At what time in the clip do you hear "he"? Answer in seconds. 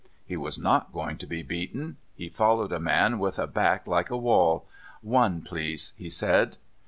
0.25-0.35, 2.15-2.27, 5.95-6.09